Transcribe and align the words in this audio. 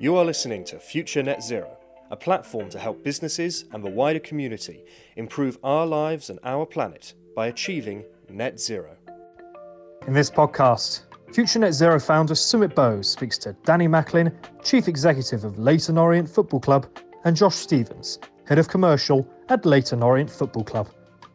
You 0.00 0.14
are 0.14 0.24
listening 0.24 0.62
to 0.66 0.78
Future 0.78 1.24
Net 1.24 1.42
Zero, 1.42 1.76
a 2.12 2.16
platform 2.16 2.70
to 2.70 2.78
help 2.78 3.02
businesses 3.02 3.64
and 3.72 3.82
the 3.82 3.90
wider 3.90 4.20
community 4.20 4.84
improve 5.16 5.58
our 5.64 5.84
lives 5.86 6.30
and 6.30 6.38
our 6.44 6.64
planet 6.66 7.14
by 7.34 7.48
achieving 7.48 8.04
net 8.30 8.60
zero. 8.60 8.96
In 10.06 10.12
this 10.12 10.30
podcast, 10.30 11.00
Future 11.34 11.58
Net 11.58 11.74
Zero 11.74 11.98
founder 11.98 12.34
Sumit 12.34 12.76
Bose 12.76 13.10
speaks 13.10 13.38
to 13.38 13.56
Danny 13.64 13.88
Macklin, 13.88 14.32
Chief 14.62 14.86
Executive 14.86 15.42
of 15.42 15.58
Leyton 15.58 15.98
Orient 15.98 16.30
Football 16.30 16.60
Club, 16.60 16.86
and 17.24 17.36
Josh 17.36 17.56
Stevens, 17.56 18.20
Head 18.44 18.60
of 18.60 18.68
Commercial 18.68 19.28
at 19.48 19.66
Leyton 19.66 20.04
Orient 20.04 20.30
Football 20.30 20.62
Club, 20.62 20.88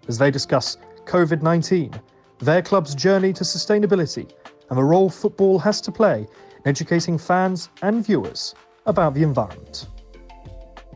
as 0.07 0.18
they 0.18 0.32
discuss 0.32 0.77
COVID 1.04 1.41
19, 1.41 1.91
their 2.39 2.61
club's 2.61 2.95
journey 2.95 3.34
to 3.34 3.43
sustainability, 3.43 4.32
and 4.70 4.77
the 4.77 4.84
role 4.84 5.09
football 5.09 5.59
has 5.59 5.82
to 5.82 5.91
play 5.91 6.20
in 6.21 6.68
educating 6.68 7.18
fans 7.18 7.70
and 7.82 8.05
viewers 8.05 8.55
about 8.86 9.14
the 9.14 9.23
environment. 9.23 9.88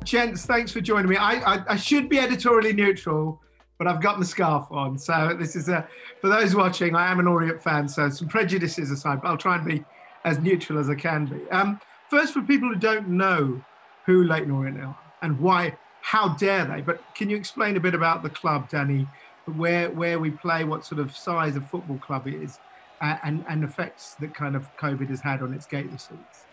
Gents, 0.04 0.46
thanks 0.46 0.72
for 0.72 0.82
joining 0.82 1.10
me. 1.10 1.18
I, 1.18 1.56
I, 1.56 1.64
I 1.70 1.76
should 1.76 2.08
be 2.08 2.20
editorially 2.20 2.74
neutral, 2.74 3.42
but 3.78 3.88
I've 3.88 4.02
got 4.02 4.18
my 4.18 4.26
scarf 4.26 4.68
on. 4.72 4.98
So 4.98 5.36
this 5.38 5.56
is 5.56 5.70
a, 5.70 5.88
for 6.22 6.30
those 6.30 6.56
watching, 6.56 6.96
I 6.96 7.12
am 7.12 7.20
an 7.20 7.28
Orient 7.28 7.62
fan, 7.62 7.88
so 7.88 8.10
some 8.10 8.28
prejudices 8.28 8.90
aside, 8.92 9.22
but 9.22 9.28
I'll 9.28 9.38
try 9.38 9.58
and 9.58 9.66
be 9.66 9.84
as 10.24 10.40
neutral 10.40 10.80
as 10.80 10.90
I 10.90 10.96
can 10.96 11.26
be. 11.26 11.50
Um, 11.52 11.80
first, 12.10 12.34
for 12.34 12.42
people 12.42 12.70
who 12.70 12.76
don't 12.76 13.10
know 13.10 13.62
who 14.06 14.24
Leyton 14.24 14.52
Orient 14.52 14.82
are 14.82 14.98
and 15.22 15.40
why, 15.40 15.78
how 16.02 16.30
dare 16.36 16.64
they? 16.64 16.82
But 16.82 17.02
can 17.14 17.30
you 17.30 17.36
explain 17.36 17.76
a 17.76 17.80
bit 17.82 17.94
about 17.94 18.24
the 18.24 18.30
club, 18.30 18.70
Danny? 18.70 19.08
Where 19.46 19.90
where 19.90 20.20
we 20.20 20.32
play, 20.32 20.66
what 20.66 20.86
sort 20.86 21.00
of 21.00 21.16
size 21.16 21.56
of 21.56 21.70
football 21.70 21.98
club 21.98 22.28
it 22.28 22.34
is, 22.34 22.60
and, 23.02 23.46
and 23.48 23.64
effects 23.64 24.16
that 24.16 24.34
kind 24.34 24.56
of 24.56 24.76
COVID 24.78 25.10
has 25.10 25.22
had 25.22 25.42
on 25.42 25.54
its 25.54 25.66
gate 25.66 25.90
receipts? 25.92 26.44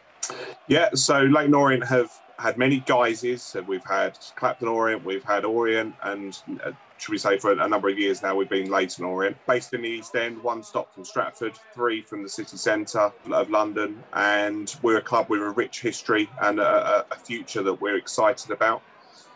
Yeah, 0.69 0.91
so 0.95 1.21
Leyton 1.21 1.55
Orient 1.55 1.85
have 1.87 2.11
had 2.39 2.57
many 2.57 2.81
guises. 2.81 3.57
We've 3.67 3.85
had 3.85 4.19
Clapton 4.37 4.69
Orient, 4.69 5.05
we've 5.05 5.25
had 5.25 5.45
Orient, 5.45 5.95
and 6.03 6.37
uh, 6.65 6.73
should 6.97 7.13
we 7.13 7.19
say 7.19 7.39
for 7.39 7.53
a, 7.53 7.69
number 7.69 7.89
of 7.89 7.99
years 7.99 8.23
now, 8.23 8.35
we've 8.35 8.49
been 8.49 8.71
Leyton 8.71 9.05
Orient. 9.05 9.37
Based 9.47 9.75
in 9.75 9.83
the 9.83 9.89
East 9.89 10.15
End, 10.17 10.43
one 10.43 10.63
stop 10.63 10.95
from 10.95 11.05
Stratford, 11.05 11.55
three 11.75 12.03
from 12.03 12.23
the 12.23 12.29
city 12.29 12.57
centre 12.57 13.13
of 13.31 13.51
London. 13.51 14.03
And 14.15 14.75
we're 14.83 14.99
a 14.99 15.03
club 15.03 15.29
with 15.29 15.43
a 15.43 15.51
rich 15.51 15.81
history 15.81 16.31
and 16.41 16.61
a, 16.61 17.05
a 17.11 17.17
future 17.17 17.63
that 17.63 17.81
we're 17.81 17.97
excited 17.97 18.51
about. 18.51 18.83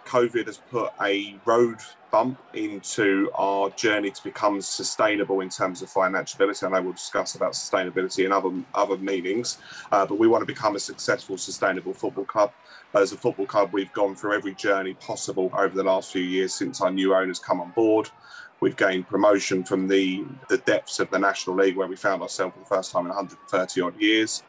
COVID 0.09 0.47
has 0.47 0.56
put 0.56 0.91
a 1.03 1.39
road 1.45 1.77
bump 2.11 2.41
into 2.55 3.31
our 3.34 3.69
journey 3.70 4.11
to 4.11 4.25
become 4.25 4.62
sustainable 4.62 5.41
in 5.41 5.51
terms 5.51 5.83
of 5.83 5.91
financiability. 5.91 6.67
I 6.67 6.70
know 6.70 6.81
we'll 6.81 6.95
discuss 6.95 7.34
about 7.34 7.53
sustainability 7.53 8.25
in 8.25 8.33
other 8.33 8.51
other 8.75 8.97
meetings, 8.97 9.59
uh, 9.92 10.06
but 10.06 10.19
we 10.19 10.27
want 10.27 10.41
to 10.41 10.47
become 10.47 10.77
a 10.77 10.81
successful, 10.81 11.36
sustainable 11.36 11.92
football 11.92 12.25
club. 12.25 12.53
As 12.95 13.12
a 13.12 13.19
football 13.19 13.45
club, 13.45 13.69
we've 13.73 13.92
gone 13.92 14.17
through 14.17 14.33
every 14.33 14.55
journey 14.55 14.95
possible 14.95 15.51
over 15.53 15.77
the 15.77 15.84
last 15.84 16.11
few 16.11 16.23
years 16.23 16.55
since 16.55 16.81
our 16.81 16.91
new 16.91 17.14
owners 17.14 17.39
come 17.39 17.61
on 17.61 17.70
board. 17.73 18.09
We've 18.61 18.77
gained 18.77 19.06
promotion 19.06 19.62
from 19.62 19.86
the, 19.86 20.25
the 20.48 20.59
depths 20.59 20.98
of 20.98 21.11
the 21.11 21.19
National 21.19 21.55
League, 21.55 21.77
where 21.77 21.86
we 21.86 21.97
found 21.97 22.23
ourselves 22.23 22.55
for 22.55 22.61
the 22.61 22.67
first 22.67 22.91
time 22.91 23.03
in 23.03 23.09
130 23.11 23.81
odd 23.83 24.01
years. 24.01 24.42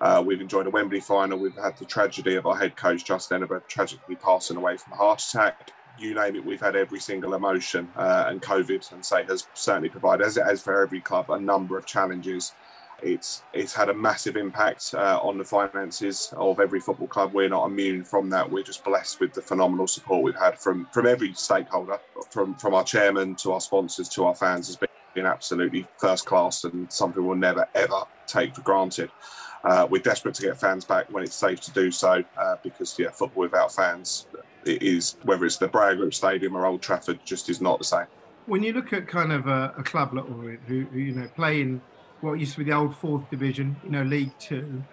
Uh, 0.00 0.22
we've 0.24 0.40
enjoyed 0.40 0.66
a 0.66 0.70
Wembley 0.70 1.00
final. 1.00 1.38
We've 1.38 1.54
had 1.54 1.76
the 1.78 1.84
tragedy 1.84 2.34
of 2.36 2.46
our 2.46 2.56
head 2.56 2.76
coach, 2.76 3.04
Justin 3.04 3.36
Edinburgh, 3.36 3.62
tragically 3.68 4.16
passing 4.16 4.56
away 4.56 4.76
from 4.76 4.92
a 4.92 4.96
heart 4.96 5.22
attack. 5.22 5.72
You 5.98 6.14
name 6.14 6.36
it, 6.36 6.44
we've 6.44 6.60
had 6.60 6.76
every 6.76 7.00
single 7.00 7.34
emotion. 7.34 7.88
Uh, 7.96 8.26
and 8.28 8.42
COVID, 8.42 8.92
and 8.92 9.04
say, 9.04 9.24
has 9.24 9.46
certainly 9.54 9.88
provided, 9.88 10.26
as 10.26 10.36
it 10.36 10.44
has 10.44 10.62
for 10.62 10.82
every 10.82 11.00
club, 11.00 11.30
a 11.30 11.40
number 11.40 11.78
of 11.78 11.86
challenges. 11.86 12.52
It's 13.02 13.42
it's 13.52 13.74
had 13.74 13.90
a 13.90 13.94
massive 13.94 14.36
impact 14.36 14.94
uh, 14.94 15.20
on 15.22 15.36
the 15.36 15.44
finances 15.44 16.32
of 16.36 16.60
every 16.60 16.80
football 16.80 17.08
club. 17.08 17.34
We're 17.34 17.48
not 17.48 17.66
immune 17.66 18.04
from 18.04 18.30
that. 18.30 18.50
We're 18.50 18.62
just 18.62 18.84
blessed 18.84 19.20
with 19.20 19.34
the 19.34 19.42
phenomenal 19.42 19.86
support 19.86 20.22
we've 20.22 20.34
had 20.34 20.58
from 20.58 20.86
from 20.92 21.06
every 21.06 21.34
stakeholder, 21.34 21.98
from 22.30 22.54
from 22.54 22.74
our 22.74 22.84
chairman 22.84 23.34
to 23.36 23.52
our 23.52 23.60
sponsors 23.60 24.08
to 24.10 24.24
our 24.24 24.34
fans. 24.34 24.68
Has 24.68 24.76
been 24.76 25.26
absolutely 25.26 25.86
first 25.98 26.24
class 26.26 26.64
and 26.64 26.90
something 26.90 27.26
we'll 27.26 27.36
never 27.36 27.68
ever 27.74 28.02
take 28.26 28.54
for 28.54 28.62
granted. 28.62 29.10
Uh, 29.66 29.86
we're 29.90 30.00
desperate 30.00 30.32
to 30.32 30.42
get 30.42 30.58
fans 30.58 30.84
back 30.84 31.12
when 31.12 31.24
it's 31.24 31.34
safe 31.34 31.60
to 31.60 31.72
do 31.72 31.90
so 31.90 32.22
uh, 32.38 32.56
because 32.62 32.96
yeah, 32.98 33.10
football 33.10 33.42
without 33.42 33.72
fans 33.74 34.26
it 34.66 34.82
is 34.82 35.16
whether 35.22 35.44
it's 35.44 35.56
the 35.56 35.68
Breyer 35.68 35.96
Group 35.96 36.14
Stadium 36.14 36.56
or 36.56 36.66
Old 36.66 36.82
Trafford 36.82 37.20
just 37.24 37.48
is 37.48 37.60
not 37.60 37.78
the 37.78 37.84
same. 37.84 38.06
When 38.46 38.62
you 38.62 38.72
look 38.72 38.92
at 38.92 39.08
kind 39.08 39.32
of 39.32 39.46
a, 39.46 39.74
a 39.76 39.82
club 39.82 40.14
like 40.14 40.28
Orient 40.30 40.62
who, 40.66 40.84
who 40.84 40.98
you 40.98 41.12
know 41.12 41.28
play 41.34 41.60
in 41.60 41.80
what 42.20 42.34
used 42.34 42.52
to 42.52 42.58
be 42.58 42.64
the 42.64 42.72
old 42.72 42.96
fourth 42.96 43.28
division, 43.30 43.76
you 43.84 43.90
know, 43.90 44.02
League 44.02 44.32
Two, 44.38 44.84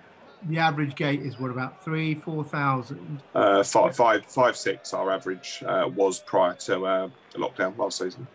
the 0.48 0.58
average 0.58 0.96
gate 0.96 1.22
is 1.22 1.40
what 1.40 1.52
about 1.52 1.84
three, 1.84 2.16
four 2.16 2.44
thousand? 2.44 3.22
Uh, 3.34 3.64
five, 3.64 3.96
five, 3.96 4.26
five, 4.26 4.58
six. 4.58 4.94
Our 4.94 5.12
average 5.12 5.64
uh, 5.66 5.90
was 5.94 6.20
prior 6.20 6.56
to 6.56 6.86
uh, 6.86 7.10
the 7.32 7.40
lockdown 7.40 7.78
last 7.78 8.00
season. 8.00 8.28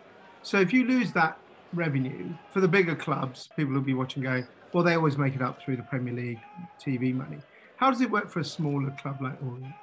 So 0.43 0.60
if 0.60 0.72
you 0.72 0.84
lose 0.84 1.12
that 1.12 1.38
revenue 1.72 2.32
for 2.50 2.60
the 2.60 2.69
bigger 2.69 2.94
clubs, 2.94 3.48
people 3.56 3.75
will 3.75 3.81
be 3.81 3.94
watching 3.94 4.22
going, 4.22 4.47
well, 4.73 4.84
they 4.84 4.95
always 4.95 5.17
make 5.17 5.34
it 5.34 5.43
up 5.43 5.62
through 5.62 5.77
the 5.77 5.83
Premier 5.83 6.15
League 6.15 6.41
TV 6.81 7.15
money. 7.15 7.39
How 7.77 7.91
does 7.91 8.01
it 8.01 8.11
work 8.11 8.29
for 8.29 8.41
a 8.41 8.45
smaller 8.45 8.91
club 9.01 9.19
like 9.21 9.43
Orient? 9.43 9.75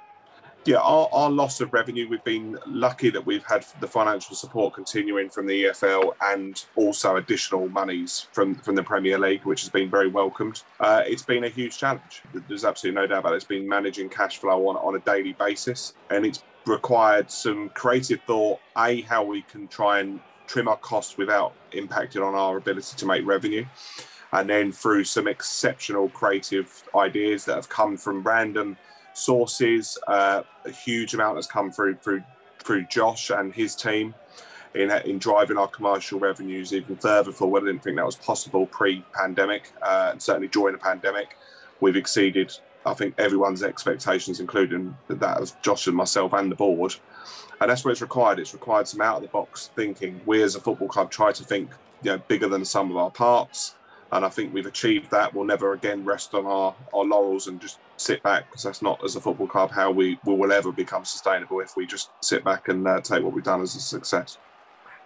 Yeah, 0.66 0.78
our, 0.78 1.08
our 1.12 1.30
loss 1.30 1.60
of 1.60 1.72
revenue, 1.72 2.08
we've 2.08 2.24
been 2.24 2.58
lucky 2.66 3.08
that 3.10 3.24
we've 3.24 3.44
had 3.44 3.64
the 3.80 3.86
financial 3.86 4.34
support 4.34 4.74
continuing 4.74 5.30
from 5.30 5.46
the 5.46 5.66
EFL 5.66 6.12
and 6.20 6.64
also 6.74 7.16
additional 7.16 7.68
monies 7.68 8.26
from, 8.32 8.56
from 8.56 8.74
the 8.74 8.82
Premier 8.82 9.16
League, 9.16 9.44
which 9.44 9.60
has 9.60 9.70
been 9.70 9.88
very 9.88 10.08
welcomed. 10.08 10.64
Uh, 10.80 11.04
it's 11.06 11.22
been 11.22 11.44
a 11.44 11.48
huge 11.48 11.78
challenge. 11.78 12.22
There's 12.48 12.64
absolutely 12.64 13.00
no 13.00 13.06
doubt 13.06 13.20
about 13.20 13.34
it. 13.34 13.36
It's 13.36 13.44
been 13.44 13.68
managing 13.68 14.08
cash 14.08 14.38
flow 14.38 14.66
on, 14.68 14.76
on 14.76 14.96
a 14.96 14.98
daily 15.00 15.34
basis, 15.34 15.94
and 16.10 16.26
it's 16.26 16.42
required 16.66 17.30
some 17.30 17.68
creative 17.70 18.20
thought, 18.26 18.58
A, 18.76 19.02
how 19.02 19.22
we 19.22 19.42
can 19.42 19.68
try 19.68 20.00
and 20.00 20.18
trim 20.48 20.66
our 20.66 20.76
costs 20.78 21.16
without 21.16 21.54
impacting 21.72 22.26
on 22.26 22.34
our 22.34 22.56
ability 22.56 22.96
to 22.96 23.06
make 23.06 23.24
revenue 23.24 23.64
and 24.32 24.48
then 24.48 24.72
through 24.72 25.04
some 25.04 25.28
exceptional 25.28 26.08
creative 26.10 26.82
ideas 26.94 27.44
that 27.44 27.54
have 27.54 27.68
come 27.68 27.96
from 27.96 28.22
random 28.22 28.76
sources, 29.12 29.98
uh, 30.08 30.42
a 30.64 30.70
huge 30.70 31.14
amount 31.14 31.36
has 31.36 31.46
come 31.46 31.70
through 31.70 31.96
through 31.96 32.22
through 32.58 32.84
Josh 32.86 33.30
and 33.30 33.54
his 33.54 33.74
team 33.74 34.14
in 34.74 34.90
in 34.90 35.18
driving 35.18 35.56
our 35.56 35.68
commercial 35.68 36.18
revenues 36.18 36.72
even 36.72 36.96
further 36.96 37.32
forward. 37.32 37.62
I 37.62 37.66
didn't 37.66 37.82
think 37.82 37.96
that 37.96 38.06
was 38.06 38.16
possible 38.16 38.66
pre-pandemic, 38.66 39.72
uh, 39.82 40.08
and 40.12 40.22
certainly 40.22 40.48
during 40.48 40.72
the 40.72 40.78
pandemic, 40.78 41.36
we've 41.80 41.96
exceeded. 41.96 42.52
I 42.84 42.94
think 42.94 43.14
everyone's 43.18 43.64
expectations, 43.64 44.38
including 44.38 44.96
that 45.08 45.38
of 45.38 45.60
Josh 45.60 45.88
and 45.88 45.96
myself 45.96 46.32
and 46.34 46.52
the 46.52 46.54
board. 46.54 46.94
And 47.60 47.70
that's 47.70 47.84
what 47.84 47.90
it's 47.90 48.02
required. 48.02 48.38
It's 48.38 48.52
required 48.52 48.86
some 48.86 49.00
out 49.00 49.16
of 49.16 49.22
the 49.22 49.28
box 49.28 49.70
thinking. 49.74 50.20
We 50.24 50.42
as 50.42 50.54
a 50.54 50.60
football 50.60 50.86
club 50.86 51.10
try 51.10 51.32
to 51.32 51.42
think 51.42 51.70
you 52.02 52.12
know, 52.12 52.18
bigger 52.28 52.48
than 52.48 52.64
sum 52.64 52.92
of 52.92 52.96
our 52.96 53.10
parts 53.10 53.75
and 54.12 54.24
I 54.24 54.28
think 54.28 54.54
we've 54.54 54.66
achieved 54.66 55.10
that. 55.10 55.34
We'll 55.34 55.44
never 55.44 55.72
again 55.72 56.04
rest 56.04 56.34
on 56.34 56.46
our, 56.46 56.74
our 56.94 57.04
laurels 57.04 57.48
and 57.48 57.60
just 57.60 57.78
sit 57.96 58.22
back 58.22 58.48
because 58.48 58.62
that's 58.62 58.82
not, 58.82 59.02
as 59.04 59.16
a 59.16 59.20
football 59.20 59.46
club, 59.46 59.70
how 59.70 59.90
we, 59.90 60.18
we 60.24 60.34
will 60.34 60.52
ever 60.52 60.72
become 60.72 61.04
sustainable 61.04 61.60
if 61.60 61.76
we 61.76 61.86
just 61.86 62.10
sit 62.20 62.44
back 62.44 62.68
and 62.68 62.86
uh, 62.86 63.00
take 63.00 63.22
what 63.22 63.32
we've 63.32 63.44
done 63.44 63.62
as 63.62 63.74
a 63.74 63.80
success. 63.80 64.38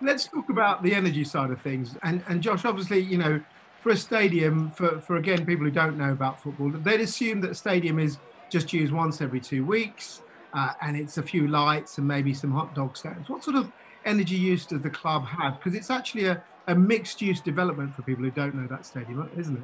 Let's 0.03 0.27
talk 0.27 0.49
about 0.51 0.83
the 0.83 0.95
energy 0.95 1.25
side 1.25 1.51
of 1.51 1.61
things. 1.61 1.97
And, 2.03 2.23
and 2.29 2.43
Josh, 2.43 2.65
obviously, 2.65 3.01
you 3.01 3.19
know, 3.19 3.41
for 3.83 3.91
a 3.91 3.97
stadium, 3.97 4.71
for, 4.71 5.01
for 5.01 5.17
again, 5.17 5.47
people 5.47 5.65
who 5.65 5.71
don't 5.71 5.97
know 5.97 6.13
about 6.13 6.43
football, 6.43 6.71
they'd 6.71 7.01
assume 7.01 7.41
that 7.43 7.51
a 7.51 7.55
stadium 7.55 7.99
is 7.99 8.19
just 8.51 8.73
used 8.73 8.93
once 8.93 9.21
every 9.21 9.41
two 9.41 9.65
weeks 9.65 10.23
uh, 10.53 10.73
and 10.83 10.97
it's 10.97 11.19
a 11.19 11.23
few 11.23 11.49
lights 11.49 11.99
and 11.99 12.07
maybe 12.07 12.35
some 12.35 12.51
hot 12.51 12.75
dog 12.75 12.97
stands. 12.97 13.29
What 13.29 13.45
sort 13.45 13.57
of 13.57 13.71
energy 14.05 14.37
use 14.37 14.67
does 14.67 14.83
the 14.83 14.91
club 14.91 15.27
have? 15.27 15.59
Because 15.59 15.75
it's 15.75 15.91
actually 15.91 16.27
a, 16.27 16.43
a 16.71 16.75
mixed 16.75 17.21
use 17.21 17.41
development 17.41 17.95
for 17.95 18.03
people 18.03 18.25
who 18.25 18.31
don't 18.31 18.55
know 18.55 18.67
that 18.69 18.87
stadium, 18.87 19.29
isn't 19.37 19.57
it? 19.57 19.63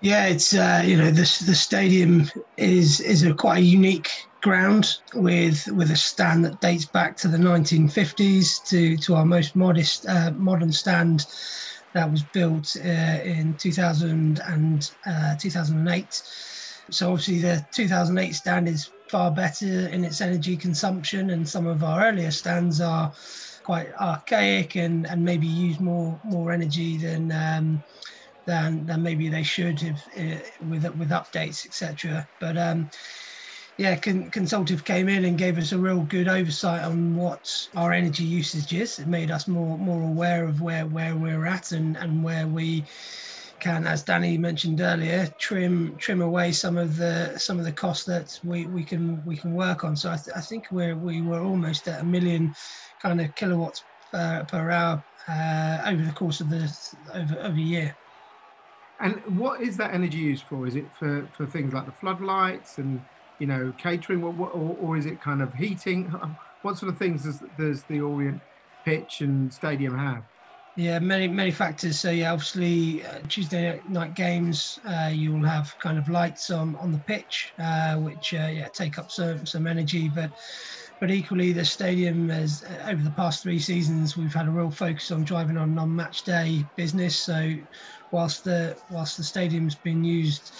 Yeah, 0.00 0.26
it's 0.26 0.54
uh, 0.54 0.82
you 0.84 0.96
know 0.96 1.10
the 1.10 1.22
the 1.46 1.54
stadium 1.54 2.30
is 2.56 3.00
is 3.00 3.22
a 3.22 3.32
quite 3.32 3.58
a 3.58 3.62
unique 3.62 4.10
ground 4.42 4.98
with 5.14 5.66
with 5.68 5.90
a 5.90 5.96
stand 5.96 6.44
that 6.44 6.60
dates 6.60 6.84
back 6.84 7.16
to 7.18 7.28
the 7.28 7.38
1950s 7.38 8.68
to 8.68 8.96
to 8.98 9.14
our 9.14 9.24
most 9.24 9.56
modest 9.56 10.06
uh, 10.06 10.32
modern 10.36 10.72
stand 10.72 11.24
that 11.94 12.10
was 12.10 12.22
built 12.22 12.76
uh, 12.84 13.20
in 13.24 13.54
2000 13.56 14.40
and 14.46 14.90
uh, 15.06 15.36
2008. 15.36 16.22
So 16.90 17.12
obviously 17.12 17.38
the 17.38 17.64
2008 17.72 18.34
stand 18.34 18.68
is 18.68 18.90
far 19.08 19.30
better 19.30 19.88
in 19.88 20.04
its 20.04 20.20
energy 20.20 20.56
consumption, 20.56 21.30
and 21.30 21.48
some 21.48 21.66
of 21.66 21.82
our 21.82 22.08
earlier 22.08 22.30
stands 22.30 22.80
are 22.80 23.12
quite 23.64 23.88
archaic 24.00 24.76
and, 24.76 25.06
and 25.06 25.24
maybe 25.24 25.46
use 25.46 25.80
more 25.80 26.20
more 26.22 26.52
energy 26.52 26.98
than 26.98 27.32
um, 27.32 27.82
than 28.46 28.86
than 28.86 29.02
maybe 29.02 29.28
they 29.28 29.42
should 29.42 29.82
if, 29.82 30.06
uh, 30.18 30.46
with 30.60 30.84
with 30.94 31.10
updates 31.10 31.66
etc. 31.66 32.28
But 32.38 32.56
um, 32.56 32.90
yeah, 33.76 33.96
con- 33.96 34.30
consultative 34.30 34.84
came 34.84 35.08
in 35.08 35.24
and 35.24 35.38
gave 35.38 35.58
us 35.58 35.72
a 35.72 35.78
real 35.78 36.04
good 36.04 36.28
oversight 36.28 36.84
on 36.84 37.14
what 37.14 37.44
our 37.74 37.92
energy 37.92 38.22
usage 38.22 38.72
is. 38.72 38.98
It 39.00 39.08
made 39.08 39.30
us 39.30 39.48
more 39.48 39.78
more 39.78 40.02
aware 40.02 40.46
of 40.46 40.60
where 40.60 40.86
where 40.86 41.16
we're 41.16 41.46
at 41.46 41.72
and 41.72 41.96
and 41.96 42.22
where 42.22 42.46
we 42.46 42.86
can, 43.64 43.86
as 43.86 44.02
Danny 44.02 44.36
mentioned 44.36 44.82
earlier, 44.82 45.26
trim 45.38 45.96
trim 45.96 46.20
away 46.20 46.52
some 46.52 46.76
of 46.76 46.96
the 46.96 47.38
some 47.38 47.58
of 47.58 47.64
the 47.64 47.72
costs 47.72 48.04
that 48.04 48.38
we, 48.44 48.66
we 48.66 48.84
can 48.84 49.24
we 49.24 49.38
can 49.38 49.54
work 49.54 49.84
on. 49.84 49.96
So 49.96 50.10
I, 50.10 50.16
th- 50.16 50.36
I 50.36 50.40
think 50.40 50.66
we're 50.70 50.94
we 50.94 51.22
were 51.22 51.40
almost 51.40 51.88
at 51.88 52.02
a 52.02 52.04
million 52.04 52.54
kind 53.00 53.22
of 53.22 53.34
kilowatts 53.36 53.82
uh, 54.12 54.44
per 54.44 54.70
hour 54.70 55.02
uh, 55.26 55.82
over 55.86 56.02
the 56.02 56.12
course 56.12 56.42
of 56.42 56.50
the 56.50 56.70
over, 57.14 57.38
over 57.38 57.56
a 57.56 57.68
year. 57.74 57.96
And 59.00 59.14
what 59.38 59.62
is 59.62 59.78
that 59.78 59.94
energy 59.94 60.18
used 60.18 60.44
for? 60.44 60.66
Is 60.66 60.76
it 60.76 60.84
for, 60.98 61.26
for 61.34 61.46
things 61.46 61.72
like 61.72 61.86
the 61.86 61.92
floodlights 61.92 62.76
and 62.76 63.00
you 63.38 63.46
know 63.46 63.72
catering, 63.78 64.22
or, 64.22 64.34
or, 64.38 64.76
or 64.78 64.96
is 64.98 65.06
it 65.06 65.22
kind 65.22 65.40
of 65.40 65.54
heating? 65.54 66.14
What 66.64 66.78
sort 66.78 66.90
of 66.90 66.96
things 66.96 67.24
does, 67.24 67.42
does 67.58 67.82
the 67.82 68.00
Orient 68.00 68.40
pitch 68.86 69.20
and 69.20 69.52
stadium 69.52 69.98
have? 69.98 70.24
Yeah, 70.76 70.98
many 70.98 71.28
many 71.28 71.52
factors. 71.52 72.00
So 72.00 72.10
yeah, 72.10 72.32
obviously 72.32 73.04
uh, 73.04 73.20
Tuesday 73.28 73.80
night 73.86 74.14
games, 74.14 74.76
uh, 74.84 75.10
you 75.12 75.32
will 75.32 75.44
have 75.44 75.72
kind 75.78 75.98
of 75.98 76.08
lights 76.08 76.50
on 76.50 76.74
on 76.76 76.90
the 76.90 76.98
pitch, 76.98 77.52
uh, 77.62 77.96
which 77.96 78.34
uh, 78.34 78.48
yeah 78.50 78.68
take 78.72 78.98
up 78.98 79.08
some 79.10 79.46
some 79.46 79.68
energy, 79.68 80.08
but 80.08 80.32
but 81.00 81.12
equally 81.12 81.52
the 81.52 81.64
stadium 81.64 82.28
has 82.28 82.64
uh, 82.68 82.88
over 82.90 83.02
the 83.02 83.12
past 83.12 83.42
three 83.42 83.60
seasons 83.60 84.16
we've 84.16 84.34
had 84.34 84.48
a 84.48 84.50
real 84.50 84.70
focus 84.70 85.12
on 85.12 85.22
driving 85.22 85.56
on 85.56 85.74
non-match 85.74 86.24
day 86.24 86.66
business. 86.76 87.24
So 87.24 87.52
whilst 88.10 88.42
the 88.42 88.76
whilst 88.88 89.16
the 89.16 89.24
stadium's 89.24 89.76
been 89.76 90.02
used 90.02 90.52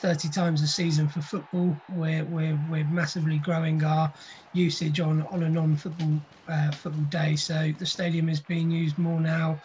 30 0.00 0.30
times 0.30 0.62
a 0.62 0.68
season 0.68 1.08
for 1.08 1.22
football. 1.22 1.80
We're, 1.88 2.24
we're, 2.24 2.58
we're 2.66 2.86
massively 2.86 3.38
growing 3.38 3.84
our 3.84 4.12
usage 4.52 5.00
on, 5.00 5.22
on 5.22 5.42
a 5.44 5.50
non-football 5.50 6.20
uh, 6.48 6.72
football 6.72 7.04
day. 7.04 7.36
So 7.36 7.72
the 7.78 7.86
stadium 7.86 8.28
is 8.28 8.40
being 8.42 8.70
used 8.70 8.98
more 8.98 9.20
now 9.20 9.60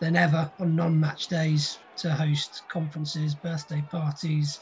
than 0.00 0.16
ever 0.16 0.52
on 0.58 0.74
non-match 0.76 1.28
days 1.28 1.78
to 1.98 2.12
host 2.14 2.64
conferences, 2.70 3.34
birthday 3.34 3.82
parties, 3.82 4.60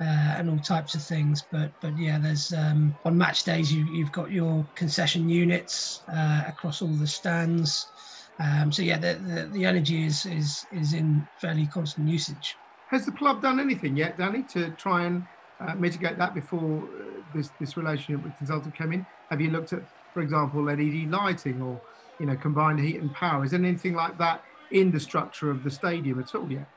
uh, 0.00 0.04
and 0.38 0.50
all 0.50 0.58
types 0.58 0.94
of 0.94 1.02
things. 1.02 1.46
But 1.50 1.72
but 1.80 1.96
yeah, 1.96 2.18
there's 2.18 2.52
um, 2.52 2.98
on 3.04 3.16
match 3.16 3.44
days 3.44 3.72
you 3.72 3.84
you've 3.84 4.12
got 4.12 4.30
your 4.30 4.68
concession 4.74 5.28
units 5.28 6.02
uh, 6.12 6.44
across 6.46 6.82
all 6.82 6.96
the 6.96 7.06
stands. 7.06 7.90
Um, 8.38 8.70
so 8.72 8.82
yeah, 8.82 8.98
the, 8.98 9.14
the, 9.14 9.48
the 9.52 9.64
energy 9.64 10.04
is 10.04 10.26
is 10.26 10.66
is 10.70 10.92
in 10.92 11.28
fairly 11.40 11.66
constant 11.66 12.08
usage. 12.08 12.58
Has 12.88 13.04
the 13.04 13.12
club 13.12 13.42
done 13.42 13.58
anything 13.58 13.96
yet, 13.96 14.16
Danny, 14.16 14.42
to 14.44 14.70
try 14.70 15.04
and 15.04 15.26
uh, 15.60 15.74
mitigate 15.74 16.18
that 16.18 16.34
before 16.34 16.84
uh, 16.84 17.22
this 17.34 17.50
this 17.58 17.76
relationship 17.76 18.22
with 18.24 18.36
consultant 18.36 18.74
came 18.74 18.92
in? 18.92 19.06
Have 19.30 19.40
you 19.40 19.50
looked 19.50 19.72
at, 19.72 19.82
for 20.14 20.20
example, 20.20 20.62
LED 20.62 21.10
lighting 21.10 21.60
or 21.60 21.80
you 22.20 22.26
know 22.26 22.36
combined 22.36 22.80
heat 22.80 23.00
and 23.00 23.12
power? 23.12 23.44
Is 23.44 23.50
there 23.50 23.60
anything 23.60 23.94
like 23.94 24.18
that 24.18 24.42
in 24.70 24.90
the 24.92 25.00
structure 25.00 25.50
of 25.50 25.64
the 25.64 25.70
stadium 25.70 26.20
at 26.20 26.34
all 26.34 26.50
yet? 26.50 26.68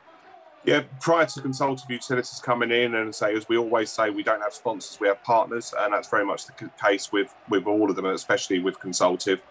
Yeah, 0.65 0.83
prior 0.99 1.25
to 1.25 1.41
consultative 1.41 1.89
utilities 1.89 2.41
coming 2.43 2.71
in 2.71 2.95
and 2.95 3.15
say, 3.15 3.33
as 3.33 3.47
we 3.47 3.57
always 3.57 3.89
say, 3.89 4.09
we 4.09 4.23
don't 4.23 4.41
have 4.41 4.53
sponsors, 4.53 4.99
we 4.99 5.07
have 5.07 5.23
partners, 5.23 5.73
and 5.77 5.93
that's 5.93 6.09
very 6.09 6.25
much 6.25 6.47
the 6.47 6.69
case 6.83 7.11
with 7.11 7.33
with 7.49 7.65
all 7.67 7.89
of 7.89 7.95
them, 7.95 8.05
especially 8.05 8.59
with 8.59 8.79
consultative. 8.79 9.41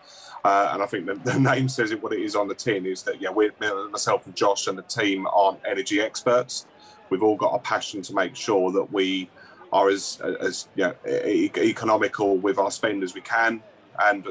Uh, 0.44 0.70
and 0.72 0.82
I 0.82 0.86
think 0.86 1.06
the, 1.06 1.14
the, 1.24 1.38
name 1.38 1.68
says 1.68 1.90
it 1.90 2.02
what 2.02 2.12
it 2.12 2.20
is 2.20 2.36
on 2.36 2.48
the 2.48 2.54
tin 2.54 2.86
is 2.86 3.02
that 3.04 3.20
yeah, 3.20 3.30
we 3.30 3.50
myself 3.90 4.26
and 4.26 4.34
Josh 4.34 4.66
and 4.66 4.78
the 4.78 4.82
team 4.82 5.26
aren't 5.26 5.60
energy 5.66 6.00
experts. 6.00 6.66
We've 7.10 7.22
all 7.22 7.36
got 7.36 7.54
a 7.54 7.58
passion 7.58 8.02
to 8.02 8.14
make 8.14 8.36
sure 8.36 8.70
that 8.72 8.92
we 8.92 9.30
are 9.72 9.88
as 9.88 10.20
as 10.40 10.68
yeah, 10.74 10.92
economical 11.06 12.36
with 12.36 12.58
our 12.58 12.70
spend 12.70 13.02
as 13.02 13.14
we 13.14 13.20
can, 13.20 13.62
and 14.00 14.24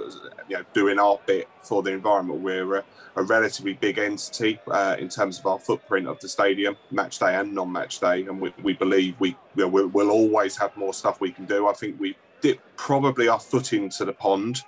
you 0.48 0.57
know, 0.57 0.63
doing 0.74 1.00
our 1.00 1.19
bit 1.25 1.48
for 1.62 1.83
the 1.83 1.92
environment. 1.92 2.42
We're 2.42 2.77
a, 2.77 2.83
a 3.15 3.24
relatively 3.24 3.74
big 3.74 3.98
entity 3.98 4.60
uh, 4.68 4.95
in 5.00 5.10
terms 5.10 5.39
of 5.39 5.45
our 5.45 5.60
footprint 5.60 6.07
of 6.07 6.19
the 6.19 6.30
stadium, 6.30 6.77
match 6.92 7.19
day 7.19 7.36
and 7.36 7.53
non-match 7.53 8.00
day, 8.00 8.21
and 8.21 8.39
we, 8.39 8.53
we 8.63 8.74
believe 8.74 9.15
we 9.19 9.30
you 9.30 9.63
know, 9.63 9.68
we'll, 9.68 9.88
we'll 9.88 10.12
always 10.12 10.56
have 10.57 10.75
more 10.77 10.94
stuff 10.94 11.19
we 11.19 11.31
can 11.31 11.45
do. 11.45 11.68
I 11.68 11.74
think 11.74 12.00
we 12.00 12.15
dip 12.42 12.60
probably 12.75 13.28
our 13.28 13.39
foot 13.39 13.74
into 13.74 14.06
the 14.06 14.13
pond 14.13 14.62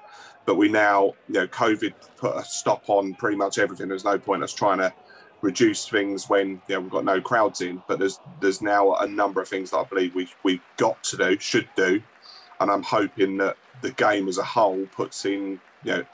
but 0.50 0.56
we 0.56 0.68
now, 0.68 1.14
you 1.28 1.36
know, 1.36 1.48
COVID 1.48 1.94
put 2.18 2.36
a 2.36 2.44
stop 2.44 2.90
on 2.90 3.14
pretty 3.14 3.38
much 3.38 3.60
everything. 3.60 3.88
There's 3.88 4.04
no 4.04 4.18
point 4.18 4.42
us 4.42 4.52
trying 4.52 4.80
to 4.80 4.92
reduce 5.42 5.88
things 5.88 6.28
when 6.28 6.62
you 6.68 6.76
know, 6.76 6.82
we've 6.82 6.92
got 6.92 7.06
no 7.06 7.22
crowds 7.22 7.62
in. 7.62 7.84
But 7.88 8.00
there's 8.00 8.20
there's 8.42 8.60
now 8.60 8.96
a 8.96 9.08
number 9.08 9.42
of 9.42 9.48
things 9.48 9.70
that 9.70 9.78
I 9.78 9.84
believe 9.84 10.16
we 10.16 10.28
we've 10.42 10.64
got 10.78 11.04
to 11.04 11.18
do, 11.18 11.38
should 11.40 11.70
do, 11.76 12.02
and 12.60 12.72
I'm 12.72 12.82
hoping 12.82 13.38
that 13.38 13.58
the 13.84 13.92
game 13.92 14.28
as 14.28 14.40
a 14.40 14.44
whole 14.44 14.88
puts 14.88 15.24
in, 15.26 15.62
you 15.84 15.92
know, 15.92 16.06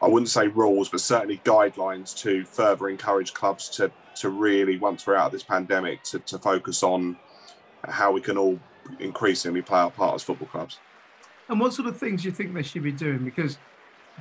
I 0.00 0.08
wouldn't 0.08 0.30
say 0.30 0.48
rules, 0.48 0.88
but 0.88 1.00
certainly 1.00 1.42
guidelines 1.44 2.16
to 2.22 2.44
further 2.46 2.88
encourage 2.88 3.34
clubs 3.34 3.68
to 3.76 3.92
to 4.16 4.30
really, 4.30 4.78
once 4.78 5.06
we're 5.06 5.16
out 5.16 5.26
of 5.26 5.32
this 5.32 5.42
pandemic, 5.42 6.02
to, 6.04 6.18
to 6.20 6.38
focus 6.38 6.82
on 6.82 7.18
how 7.84 8.10
we 8.10 8.22
can 8.22 8.38
all 8.38 8.58
increasingly 9.00 9.60
play 9.60 9.80
our 9.80 9.90
part 9.90 10.14
as 10.14 10.22
football 10.22 10.48
clubs. 10.48 10.78
And 11.52 11.60
what 11.60 11.74
sort 11.74 11.86
of 11.86 11.98
things 11.98 12.22
do 12.22 12.28
you 12.28 12.34
think 12.34 12.54
they 12.54 12.62
should 12.62 12.82
be 12.82 12.92
doing? 12.92 13.26
Because 13.26 13.58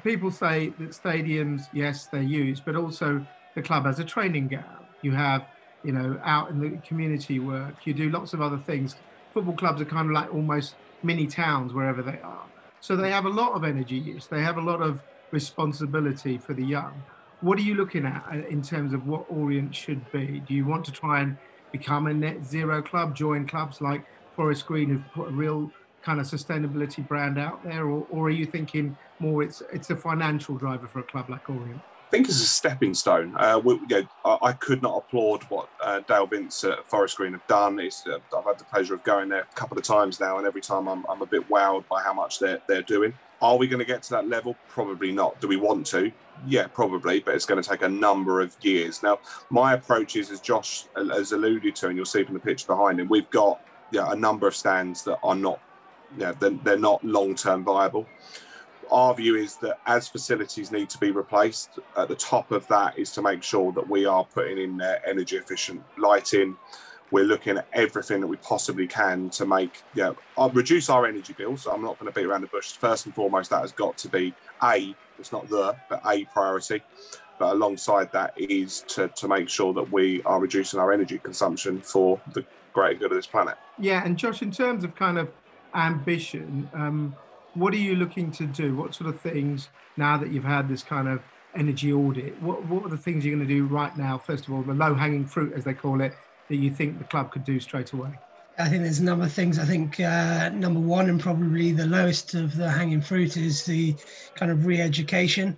people 0.03 0.31
say 0.31 0.73
that 0.79 0.89
stadiums, 0.89 1.61
yes, 1.71 2.07
they're 2.07 2.21
used, 2.21 2.65
but 2.65 2.75
also 2.75 3.25
the 3.55 3.61
club 3.61 3.85
has 3.85 3.99
a 3.99 4.03
training 4.03 4.49
ground. 4.49 4.85
You 5.01 5.13
have, 5.13 5.45
you 5.81 5.93
know, 5.93 6.19
out 6.25 6.49
in 6.49 6.59
the 6.59 6.77
community 6.85 7.39
work. 7.39 7.87
You 7.87 7.93
do 7.93 8.09
lots 8.09 8.33
of 8.33 8.41
other 8.41 8.57
things. 8.57 8.97
Football 9.33 9.55
clubs 9.55 9.79
are 9.79 9.85
kind 9.85 10.07
of 10.07 10.11
like 10.11 10.33
almost 10.33 10.75
mini 11.03 11.25
towns 11.25 11.71
wherever 11.71 12.01
they 12.01 12.19
are. 12.19 12.43
So 12.81 12.97
they 12.97 13.11
have 13.11 13.23
a 13.23 13.29
lot 13.29 13.53
of 13.53 13.63
energy 13.63 13.95
use. 13.95 14.27
They 14.27 14.41
have 14.41 14.57
a 14.57 14.61
lot 14.61 14.81
of 14.81 15.01
responsibility 15.31 16.37
for 16.37 16.53
the 16.53 16.65
young. 16.65 17.01
What 17.39 17.57
are 17.57 17.61
you 17.61 17.75
looking 17.75 18.05
at 18.05 18.25
uh, 18.29 18.45
in 18.49 18.61
terms 18.61 18.91
of 18.91 19.07
what 19.07 19.25
Orient 19.29 19.73
should 19.73 20.11
be? 20.11 20.43
Do 20.45 20.53
you 20.53 20.65
want 20.65 20.83
to 20.83 20.91
try 20.91 21.21
and 21.21 21.37
become 21.71 22.07
a 22.07 22.13
net 22.13 22.43
zero 22.43 22.81
club, 22.81 23.15
join 23.15 23.47
clubs 23.47 23.79
like 23.79 24.05
Forest 24.35 24.65
Green 24.65 24.89
who've 24.89 25.13
put 25.13 25.29
a 25.29 25.31
real 25.31 25.71
kind 26.03 26.19
of 26.19 26.25
sustainability 26.25 27.07
brand 27.07 27.37
out 27.37 27.63
there, 27.63 27.85
or, 27.85 28.05
or 28.09 28.27
are 28.27 28.31
you 28.31 28.45
thinking 28.45 28.97
more 29.19 29.43
it's 29.43 29.61
it's 29.71 29.89
a 29.89 29.95
financial 29.95 30.55
driver 30.55 30.87
for 30.87 30.99
a 30.99 31.03
club 31.03 31.29
like 31.29 31.49
Orient? 31.49 31.81
I 32.11 32.11
think 32.11 32.27
it's 32.27 32.41
a 32.41 32.45
stepping 32.45 32.93
stone. 32.93 33.33
Uh, 33.37 33.61
we, 33.63 33.75
you 33.75 33.87
know, 33.87 34.03
I, 34.25 34.37
I, 34.47 34.51
could 34.51 34.81
not 34.81 34.97
applaud 34.97 35.43
what 35.43 35.69
uh, 35.81 36.01
Dale 36.01 36.27
Vince 36.27 36.61
at 36.65 36.85
Forest 36.85 37.15
Green 37.15 37.31
have 37.31 37.47
done. 37.47 37.79
Uh, 37.79 38.19
I've 38.37 38.43
had 38.43 38.59
the 38.59 38.65
pleasure 38.65 38.93
of 38.93 39.01
going 39.03 39.29
there 39.29 39.47
a 39.49 39.55
couple 39.55 39.77
of 39.77 39.85
times 39.85 40.19
now, 40.19 40.37
and 40.37 40.45
every 40.45 40.59
time 40.59 40.89
I'm, 40.89 41.05
I'm 41.07 41.21
a 41.21 41.25
bit 41.25 41.47
wowed 41.47 41.87
by 41.87 42.01
how 42.01 42.11
much 42.11 42.39
they're, 42.39 42.61
they're 42.67 42.81
doing. 42.81 43.13
Are 43.41 43.55
we 43.55 43.65
going 43.65 43.79
to 43.79 43.85
get 43.85 44.03
to 44.03 44.09
that 44.11 44.27
level? 44.27 44.57
Probably 44.67 45.13
not. 45.13 45.39
Do 45.39 45.47
we 45.47 45.55
want 45.55 45.85
to? 45.87 46.11
Yeah, 46.45 46.67
probably, 46.67 47.21
but 47.21 47.33
it's 47.33 47.45
going 47.45 47.63
to 47.63 47.67
take 47.67 47.81
a 47.81 47.87
number 47.87 48.41
of 48.41 48.57
years. 48.61 49.01
Now, 49.01 49.19
my 49.49 49.73
approach 49.73 50.17
is, 50.17 50.31
as 50.31 50.41
Josh 50.41 50.87
has 50.97 51.31
alluded 51.31 51.77
to, 51.77 51.87
and 51.87 51.95
you'll 51.95 52.05
see 52.05 52.25
from 52.25 52.33
the 52.33 52.41
picture 52.41 52.67
behind 52.67 52.99
him, 52.99 53.07
we've 53.07 53.29
got 53.29 53.65
yeah, 53.91 54.11
a 54.11 54.15
number 54.15 54.47
of 54.47 54.55
stands 54.55 55.03
that 55.03 55.17
are 55.23 55.35
not, 55.35 55.61
yeah, 56.17 56.33
they're, 56.39 56.57
they're 56.63 56.77
not 56.77 57.03
long 57.03 57.35
term 57.35 57.63
viable 57.63 58.07
our 58.91 59.15
view 59.15 59.35
is 59.35 59.55
that 59.57 59.79
as 59.85 60.07
facilities 60.07 60.71
need 60.71 60.89
to 60.89 60.97
be 60.97 61.11
replaced, 61.11 61.79
at 61.97 62.07
the 62.09 62.15
top 62.15 62.51
of 62.51 62.67
that 62.67 62.97
is 62.99 63.11
to 63.11 63.21
make 63.21 63.41
sure 63.41 63.71
that 63.71 63.89
we 63.89 64.05
are 64.05 64.25
putting 64.25 64.57
in 64.57 64.77
there 64.77 65.01
energy 65.07 65.37
efficient 65.37 65.81
lighting. 65.97 66.57
We're 67.09 67.25
looking 67.25 67.57
at 67.57 67.67
everything 67.73 68.21
that 68.21 68.27
we 68.27 68.37
possibly 68.37 68.87
can 68.87 69.29
to 69.31 69.45
make, 69.45 69.81
yeah, 69.95 70.13
uh, 70.37 70.49
reduce 70.53 70.89
our 70.89 71.05
energy 71.05 71.33
bills. 71.33 71.67
I'm 71.67 71.81
not 71.81 71.99
going 71.99 72.11
to 72.11 72.17
beat 72.17 72.25
around 72.25 72.41
the 72.41 72.47
bush. 72.47 72.73
First 72.73 73.05
and 73.05 73.15
foremost, 73.15 73.49
that 73.49 73.61
has 73.61 73.71
got 73.71 73.97
to 73.99 74.09
be 74.09 74.33
a, 74.63 74.95
it's 75.19 75.31
not 75.31 75.49
the, 75.49 75.75
but 75.89 76.01
a 76.05 76.25
priority. 76.25 76.81
But 77.39 77.53
alongside 77.53 78.11
that 78.13 78.33
is 78.37 78.85
to, 78.89 79.07
to 79.09 79.27
make 79.27 79.49
sure 79.49 79.73
that 79.73 79.91
we 79.91 80.21
are 80.23 80.39
reducing 80.39 80.79
our 80.79 80.91
energy 80.91 81.17
consumption 81.17 81.81
for 81.81 82.21
the 82.33 82.45
greater 82.73 82.99
good 82.99 83.11
of 83.11 83.17
this 83.17 83.27
planet. 83.27 83.57
Yeah, 83.79 84.05
and 84.05 84.17
Josh, 84.17 84.41
in 84.41 84.51
terms 84.51 84.83
of 84.83 84.95
kind 84.95 85.17
of 85.17 85.29
ambition, 85.73 86.69
um, 86.73 87.15
what 87.53 87.73
are 87.73 87.77
you 87.77 87.95
looking 87.95 88.31
to 88.31 88.45
do? 88.45 88.75
What 88.75 88.95
sort 88.95 89.09
of 89.09 89.19
things 89.19 89.69
now 89.97 90.17
that 90.17 90.31
you've 90.31 90.43
had 90.43 90.69
this 90.69 90.83
kind 90.83 91.07
of 91.07 91.21
energy 91.55 91.91
audit? 91.91 92.41
What 92.41 92.65
what 92.65 92.85
are 92.85 92.89
the 92.89 92.97
things 92.97 93.25
you're 93.25 93.35
going 93.35 93.47
to 93.47 93.53
do 93.53 93.65
right 93.65 93.95
now? 93.97 94.17
First 94.17 94.47
of 94.47 94.53
all, 94.53 94.61
the 94.61 94.73
low 94.73 94.93
hanging 94.93 95.25
fruit, 95.25 95.53
as 95.53 95.63
they 95.63 95.73
call 95.73 96.01
it, 96.01 96.13
that 96.49 96.55
you 96.55 96.71
think 96.71 96.97
the 96.97 97.05
club 97.05 97.31
could 97.31 97.43
do 97.43 97.59
straight 97.59 97.91
away. 97.93 98.11
I 98.57 98.67
think 98.67 98.83
there's 98.83 98.99
a 98.99 99.03
number 99.03 99.25
of 99.25 99.31
things. 99.31 99.57
I 99.57 99.65
think 99.65 99.99
uh, 99.99 100.49
number 100.49 100.79
one 100.79 101.09
and 101.09 101.19
probably 101.19 101.71
the 101.71 101.85
lowest 101.85 102.35
of 102.35 102.55
the 102.55 102.69
hanging 102.69 103.01
fruit 103.01 103.37
is 103.37 103.65
the 103.65 103.95
kind 104.35 104.51
of 104.51 104.65
re-education. 104.65 105.57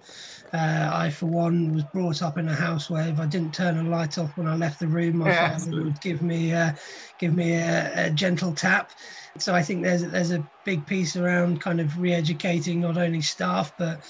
Uh, 0.53 0.91
I, 0.93 1.10
for 1.10 1.25
one, 1.25 1.74
was 1.74 1.84
brought 1.86 2.22
up 2.22 2.38
in 2.38 2.48
a 2.48 2.53
house 2.53 2.89
where 2.89 3.08
if 3.08 3.20
I 3.20 3.25
didn't 3.25 3.55
turn 3.55 3.84
a 3.84 3.89
light 3.89 4.20
off 4.20 4.38
when 4.38 4.46
I 4.46 4.55
left 4.55 4.79
the 4.79 4.88
room, 4.88 5.17
my 5.17 5.29
yeah, 5.29 5.58
father 5.58 5.84
would 5.84 6.00
give 6.00 6.22
me 6.22 6.53
uh, 6.53 6.74
give 7.17 7.34
me 7.36 7.53
a, 7.53 8.05
a, 8.05 8.10
gentle 8.12 8.53
tap. 8.53 8.91
So 9.38 9.56
I 9.56 9.63
think 9.63 9.84
there's 9.84 10.04
there's 10.04 10.32
a 10.32 10.44
big 10.63 10.86
piece 10.86 11.16
around 11.16 11.60
kind 11.60 11.82
of 11.82 12.00
re-educating 12.00 12.82
not 12.82 12.98
only 12.98 13.22
staff 13.22 13.74
but 13.78 14.02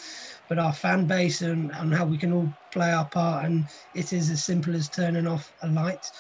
but 0.49 0.59
our 0.59 0.73
fan 0.73 1.07
base 1.07 1.41
and, 1.41 1.71
and 1.73 1.93
how 1.93 2.05
we 2.05 2.17
can 2.17 2.33
all 2.33 2.53
play 2.71 2.91
our 2.91 3.05
part. 3.05 3.45
And 3.45 3.65
it 3.93 4.11
is 4.11 4.29
as 4.29 4.43
simple 4.43 4.75
as 4.75 4.89
turning 4.89 5.27
off 5.27 5.53
a 5.61 5.67
light. 5.69 6.11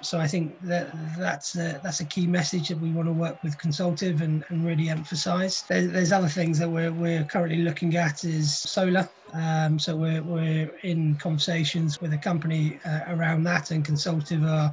So 0.00 0.18
I 0.18 0.28
think 0.28 0.60
that 0.62 0.90
that's 1.18 1.56
a, 1.56 1.80
that's 1.82 2.00
a 2.00 2.04
key 2.04 2.26
message 2.26 2.68
that 2.68 2.78
we 2.78 2.92
want 2.92 3.08
to 3.08 3.12
work 3.12 3.42
with 3.42 3.58
Consultive 3.58 4.20
and, 4.20 4.44
and 4.48 4.64
really 4.64 4.88
emphasise. 4.88 5.62
There, 5.62 5.88
there's 5.88 6.12
other 6.12 6.28
things 6.28 6.58
that 6.60 6.70
we're, 6.70 6.92
we're 6.92 7.24
currently 7.24 7.62
looking 7.62 7.96
at 7.96 8.22
is 8.22 8.56
solar. 8.56 9.08
Um, 9.34 9.78
so 9.78 9.96
we're, 9.96 10.22
we're 10.22 10.70
in 10.84 11.16
conversations 11.16 12.00
with 12.00 12.12
a 12.12 12.18
company 12.18 12.78
uh, 12.84 13.00
around 13.08 13.42
that, 13.44 13.72
and 13.72 13.84
Consultive 13.84 14.44
are 14.44 14.72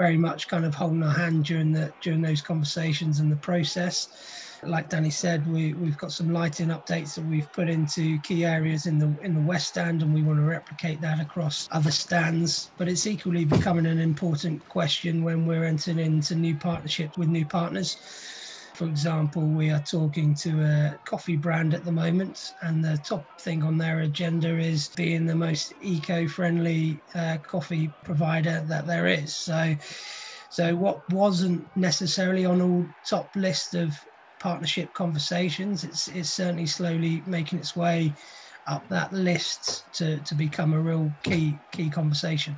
very 0.00 0.16
much 0.16 0.48
kind 0.48 0.64
of 0.64 0.74
holding 0.74 1.02
our 1.02 1.12
hand 1.12 1.44
during 1.44 1.72
the 1.72 1.92
during 2.00 2.22
those 2.22 2.40
conversations 2.42 3.20
and 3.20 3.30
the 3.30 3.36
process 3.36 4.08
like 4.64 4.88
Danny 4.88 5.10
said, 5.10 5.46
we, 5.46 5.74
we've 5.74 5.96
got 5.96 6.12
some 6.12 6.28
lighting 6.28 6.68
updates 6.68 7.14
that 7.14 7.24
we've 7.24 7.50
put 7.52 7.68
into 7.68 8.20
key 8.20 8.44
areas 8.44 8.86
in 8.86 8.98
the 8.98 9.14
in 9.22 9.34
the 9.34 9.40
west 9.40 9.68
stand, 9.68 10.02
and 10.02 10.12
we 10.12 10.22
want 10.22 10.38
to 10.38 10.44
replicate 10.44 11.00
that 11.00 11.20
across 11.20 11.66
other 11.70 11.90
stands. 11.90 12.72
But 12.76 12.88
it's 12.88 13.06
equally 13.06 13.44
becoming 13.44 13.86
an 13.86 13.98
important 14.00 14.66
question 14.68 15.22
when 15.22 15.46
we're 15.46 15.64
entering 15.64 15.98
into 15.98 16.34
new 16.34 16.58
partnerships 16.58 17.16
with 17.16 17.28
new 17.28 17.46
partners. 17.46 17.96
For 18.80 18.86
example, 18.86 19.42
we 19.42 19.68
are 19.68 19.82
talking 19.82 20.34
to 20.36 20.62
a 20.62 20.98
coffee 21.04 21.36
brand 21.36 21.74
at 21.74 21.84
the 21.84 21.92
moment, 21.92 22.54
and 22.62 22.82
the 22.82 22.96
top 22.96 23.26
thing 23.38 23.62
on 23.62 23.76
their 23.76 24.00
agenda 24.00 24.58
is 24.58 24.88
being 24.96 25.26
the 25.26 25.34
most 25.34 25.74
eco-friendly 25.82 26.98
uh, 27.14 27.36
coffee 27.42 27.90
provider 28.04 28.64
that 28.68 28.86
there 28.86 29.06
is. 29.06 29.36
So, 29.36 29.76
so 30.48 30.74
what 30.74 31.06
wasn't 31.12 31.62
necessarily 31.76 32.46
on 32.46 32.62
all 32.62 32.86
top 33.06 33.28
list 33.36 33.74
of 33.74 33.94
partnership 34.38 34.94
conversations. 34.94 35.84
It's, 35.84 36.08
it's 36.08 36.30
certainly 36.30 36.64
slowly 36.64 37.22
making 37.26 37.58
its 37.58 37.76
way 37.76 38.14
up 38.66 38.88
that 38.88 39.12
list 39.12 39.92
to, 39.96 40.20
to 40.20 40.34
become 40.34 40.72
a 40.72 40.80
real 40.80 41.12
key 41.22 41.54
key 41.70 41.90
conversation. 41.90 42.56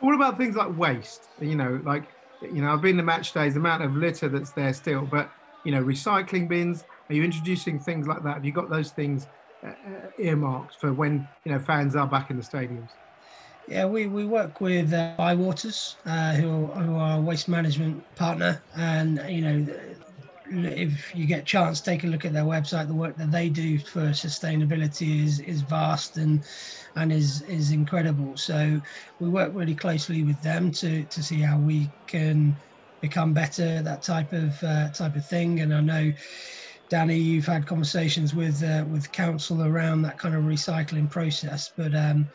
What 0.00 0.14
about 0.14 0.36
things 0.36 0.54
like 0.54 0.76
waste? 0.76 1.30
You 1.40 1.56
know, 1.56 1.80
like 1.82 2.04
you 2.42 2.60
know, 2.60 2.74
I've 2.74 2.82
been 2.82 2.98
to 2.98 3.02
match 3.02 3.32
days, 3.32 3.54
the 3.54 3.60
amount 3.60 3.84
of 3.84 3.96
litter 3.96 4.28
that's 4.28 4.50
there 4.50 4.74
still, 4.74 5.08
but 5.10 5.30
you 5.64 5.72
know, 5.72 5.82
recycling 5.82 6.48
bins. 6.48 6.84
Are 7.08 7.14
you 7.14 7.24
introducing 7.24 7.78
things 7.78 8.06
like 8.06 8.22
that? 8.24 8.34
Have 8.34 8.44
you 8.44 8.52
got 8.52 8.70
those 8.70 8.90
things 8.90 9.28
uh, 9.64 9.70
uh 9.70 10.06
earmarked 10.18 10.76
for 10.80 10.92
when 10.92 11.28
you 11.44 11.52
know 11.52 11.58
fans 11.58 11.94
are 11.94 12.06
back 12.06 12.30
in 12.30 12.36
the 12.36 12.42
stadiums? 12.42 12.94
Yeah, 13.68 13.86
we, 13.86 14.08
we 14.08 14.24
work 14.24 14.60
with 14.60 14.92
uh, 14.92 15.14
Bywaters, 15.16 15.94
uh, 16.04 16.34
who, 16.34 16.66
who 16.66 16.96
are 16.96 17.20
waste 17.20 17.48
management 17.48 18.02
partner, 18.16 18.64
and 18.74 19.22
you 19.28 19.40
know 19.42 19.66
if 20.52 21.14
you 21.14 21.26
get 21.26 21.40
a 21.40 21.44
chance, 21.44 21.80
take 21.80 22.04
a 22.04 22.06
look 22.06 22.24
at 22.24 22.32
their 22.32 22.44
website. 22.44 22.88
The 22.88 22.94
work 22.94 23.16
that 23.16 23.30
they 23.30 23.48
do 23.48 23.78
for 23.78 24.10
sustainability 24.10 25.24
is 25.24 25.40
is 25.40 25.62
vast 25.62 26.16
and 26.16 26.44
and 26.96 27.12
is 27.12 27.42
is 27.42 27.70
incredible. 27.70 28.36
So 28.36 28.80
we 29.18 29.28
work 29.28 29.52
really 29.54 29.74
closely 29.74 30.24
with 30.24 30.40
them 30.42 30.70
to 30.72 31.04
to 31.04 31.22
see 31.22 31.40
how 31.40 31.58
we 31.58 31.90
can 32.06 32.56
become 33.02 33.34
better 33.34 33.82
that 33.82 34.02
type 34.02 34.32
of 34.32 34.62
uh, 34.62 34.88
type 34.90 35.16
of 35.16 35.26
thing. 35.26 35.60
And 35.60 35.74
I 35.74 35.80
know. 35.80 36.12
Danny, 36.88 37.16
you've 37.16 37.46
had 37.46 37.66
conversations 37.66 38.34
with 38.34 38.62
uh, 38.62 38.84
with 38.86 39.12
council 39.12 39.64
around 39.64 40.02
that 40.02 40.18
kind 40.18 40.34
of 40.34 40.44
recycling 40.44 41.10
process, 41.10 41.72
but 41.74 41.94
um, 41.94 42.28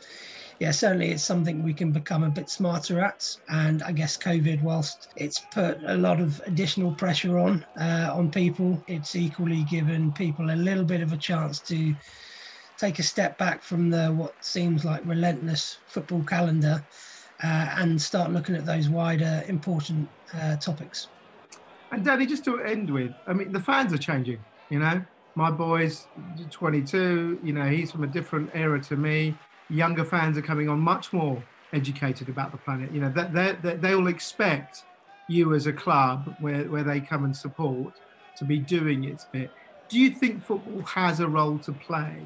yeah, 0.60 0.72
certainly 0.72 1.12
it's 1.12 1.24
something 1.24 1.62
we 1.62 1.76
can 1.76 1.92
become 1.92 2.24
a 2.24 2.32
bit 2.32 2.50
smarter 2.50 3.00
at. 3.00 3.24
And 3.50 3.84
I 3.84 3.92
guess 3.92 4.18
COVID, 4.18 4.64
whilst 4.64 5.10
it's 5.16 5.40
put 5.52 5.80
a 5.86 5.96
lot 5.96 6.20
of 6.20 6.42
additional 6.48 6.96
pressure 6.96 7.38
on 7.38 7.66
uh, 7.80 8.10
on 8.12 8.32
people, 8.32 8.84
it's 8.88 9.16
equally 9.16 9.64
given 9.64 10.12
people 10.12 10.50
a 10.50 10.56
little 10.56 10.86
bit 10.86 11.02
of 11.02 11.14
a 11.14 11.18
chance 11.18 11.62
to 11.64 11.96
take 12.80 12.98
a 13.00 13.04
step 13.04 13.38
back 13.38 13.62
from 13.64 13.90
the 13.90 14.08
what 14.08 14.44
seems 14.44 14.84
like 14.84 15.02
relentless 15.06 15.78
football 15.88 16.24
calendar 16.24 16.84
uh, 17.44 17.76
and 17.78 18.02
start 18.02 18.32
looking 18.32 18.56
at 18.56 18.66
those 18.66 18.90
wider 18.90 19.44
important 19.48 20.10
uh, 20.34 20.56
topics. 20.58 21.08
And 21.92 22.04
Danny, 22.04 22.26
just 22.26 22.44
to 22.46 22.60
end 22.62 22.90
with, 22.90 23.12
I 23.28 23.34
mean, 23.34 23.52
the 23.52 23.60
fans 23.60 23.94
are 23.94 23.98
changing. 23.98 24.40
You 24.70 24.80
know, 24.80 25.02
my 25.36 25.52
boy's 25.52 26.08
22. 26.52 27.40
You 27.44 27.54
know, 27.54 27.68
he's 27.70 27.92
from 27.92 28.04
a 28.04 28.08
different 28.08 28.50
era 28.54 28.82
to 28.82 28.98
me 28.98 29.36
younger 29.70 30.06
fans 30.06 30.38
are 30.38 30.42
coming 30.42 30.70
on 30.70 30.80
much 30.80 31.12
more 31.12 31.44
educated 31.74 32.30
about 32.30 32.52
the 32.52 32.58
planet. 32.58 32.92
You 32.92 33.02
know, 33.02 33.10
that 33.10 33.34
they, 33.34 33.56
they, 33.62 33.76
they 33.76 33.94
all 33.94 34.08
expect 34.08 34.84
you 35.28 35.54
as 35.54 35.68
a 35.68 35.74
club 35.74 36.36
where, 36.40 36.64
where 36.66 36.84
they 36.84 37.00
come 37.00 37.26
and 37.26 37.36
support 37.36 37.94
to 38.38 38.46
be 38.46 38.60
doing 38.60 39.04
its 39.04 39.26
bit. 39.26 39.52
Do 39.90 40.00
you 40.00 40.12
think 40.12 40.44
football 40.44 40.82
has 40.84 41.20
a 41.20 41.28
role 41.28 41.60
to 41.60 41.72
play 41.72 42.22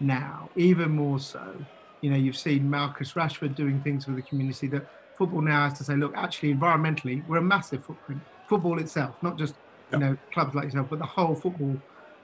now, 0.00 0.50
even 0.56 0.90
more 0.90 1.18
so? 1.18 1.54
You 2.00 2.10
know, 2.10 2.16
you've 2.16 2.36
seen 2.36 2.68
Marcus 2.68 3.12
Rashford 3.12 3.54
doing 3.54 3.80
things 3.82 4.04
for 4.04 4.12
the 4.12 4.22
community 4.22 4.66
that 4.68 4.86
football 5.16 5.40
now 5.40 5.68
has 5.68 5.78
to 5.78 5.84
say, 5.84 5.96
look, 5.96 6.16
actually, 6.16 6.54
environmentally, 6.54 7.26
we're 7.26 7.38
a 7.38 7.42
massive 7.42 7.84
footprint. 7.84 8.20
Football 8.48 8.78
itself, 8.78 9.16
not 9.22 9.38
just, 9.38 9.54
you 9.92 9.98
know, 9.98 10.16
clubs 10.32 10.54
like 10.54 10.64
yourself, 10.64 10.88
but 10.90 10.98
the 10.98 11.06
whole 11.06 11.34
football 11.34 11.76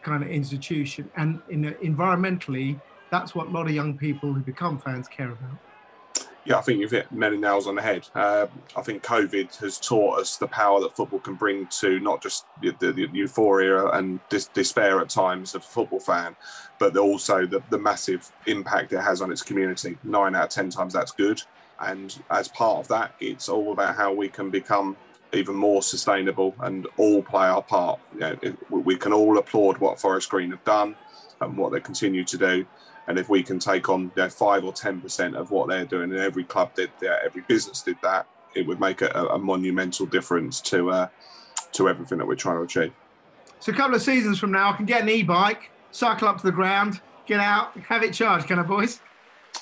kind 0.03 0.23
of 0.23 0.29
institution. 0.29 1.11
And 1.17 1.41
in, 1.49 1.65
environmentally, 1.83 2.81
that's 3.11 3.35
what 3.35 3.49
a 3.49 3.51
lot 3.51 3.67
of 3.67 3.73
young 3.73 3.97
people 3.97 4.33
who 4.33 4.41
become 4.41 4.79
fans 4.79 5.09
care 5.09 5.31
about. 5.31 5.59
Yeah, 6.45 6.59
I 6.59 6.61
think 6.61 6.81
you've 6.81 6.91
hit 6.91 7.13
many 7.13 7.37
nails 7.37 7.69
on 7.69 7.77
the 7.77 7.83
head. 7.83 8.09
Uh, 8.17 8.49
I 8.77 8.83
think 8.83 9.05
COVID 9.05 9.57
has 9.59 9.79
taught 9.79 10.19
us 10.19 10.37
the 10.37 10.49
power 10.49 10.81
that 10.81 10.97
football 10.97 11.21
can 11.21 11.35
bring 11.35 11.69
to 11.81 12.01
not 12.01 12.21
just 12.21 12.47
the, 12.61 12.75
the, 12.81 12.93
the 12.93 13.09
euphoria 13.13 13.87
and 13.91 14.19
dis- 14.29 14.49
despair 14.49 15.01
at 15.01 15.09
times 15.09 15.55
of 15.55 15.63
a 15.63 15.65
football 15.65 16.01
fan, 16.01 16.35
but 16.81 16.97
also 16.97 17.47
the, 17.47 17.63
the 17.71 17.79
massive 17.79 18.33
impact 18.47 18.93
it 18.93 19.01
has 19.01 19.23
on 19.23 19.31
its 19.31 19.43
community. 19.43 19.97
Nine 20.03 20.35
out 20.35 20.45
of 20.45 20.51
10 20.51 20.71
times 20.71 20.93
that's 20.93 21.13
good. 21.13 21.41
And 21.79 22.21
as 22.31 22.49
part 22.49 22.81
of 22.81 22.89
that, 22.89 23.15
it's 23.21 23.49
all 23.49 23.73
about 23.73 23.95
how 23.95 24.13
we 24.13 24.29
can 24.29 24.51
become 24.51 24.97
even 25.33 25.55
more 25.55 25.83
sustainable 25.83 26.55
and 26.61 26.89
all 26.97 27.23
play 27.23 27.47
our 27.47 27.63
part. 27.63 28.01
You 28.15 28.21
know, 28.21 28.39
it, 28.43 28.71
we 28.71 28.97
can 28.97 29.13
all 29.13 29.39
applaud 29.39 29.79
what 29.79 30.01
Forest 30.01 30.29
Green 30.29 30.51
have 30.51 30.65
done 30.65 30.97
and 31.41 31.57
what 31.57 31.73
they 31.73 31.81
continue 31.81 32.25
to 32.25 32.37
do. 32.37 32.67
And 33.09 33.19
if 33.19 33.29
we 33.29 33.43
can 33.43 33.59
take 33.59 33.89
on 33.89 34.03
you 34.03 34.11
know, 34.17 34.29
five 34.29 34.65
or 34.65 34.73
ten 34.73 35.01
percent 35.01 35.37
of 35.37 35.51
what 35.51 35.69
they're 35.69 35.85
doing, 35.85 36.13
and 36.13 36.21
every 36.21 36.45
club 36.45 36.75
did 36.75 36.91
that, 37.01 37.21
every 37.25 37.43
business 37.43 37.83
did 37.83 37.97
that, 38.03 38.27
it 38.55 38.67
would 38.67 38.79
make 38.79 39.03
a, 39.03 39.09
a 39.09 39.39
monumental 39.39 40.07
difference 40.07 40.61
to 40.61 40.91
uh, 40.91 41.09
to 41.73 41.89
everything 41.89 42.19
that 42.19 42.27
we're 42.27 42.37
trying 42.37 42.57
to 42.57 42.63
achieve. 42.63 42.93
So 43.61 43.73
a 43.73 43.75
couple 43.75 43.95
of 43.95 44.03
seasons 44.03 44.39
from 44.39 44.53
now, 44.53 44.71
I 44.71 44.77
can 44.77 44.87
get 44.87 45.03
an 45.03 45.09
e-bike, 45.09 45.71
cycle 45.91 46.29
up 46.29 46.39
to 46.39 46.45
the 46.45 46.53
ground, 46.53 47.01
get 47.27 47.41
out, 47.41 47.77
have 47.89 48.03
it 48.03 48.13
charged, 48.13 48.47
can 48.47 48.59
I, 48.59 48.63
boys? 48.63 49.01